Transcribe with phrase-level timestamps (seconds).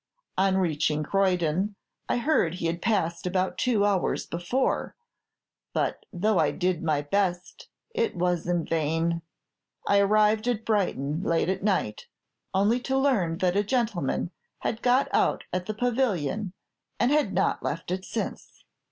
[0.35, 1.75] On reaching Croydon,
[2.09, 4.95] I heard he had passed about two hours before;
[5.73, 9.21] but though I did my best, it was in vain.
[9.87, 12.07] I arrived at Brighton late at night,
[12.51, 16.53] only to learn that a gentleman had got out at the Pavilion,
[16.99, 18.63] and had not left it since.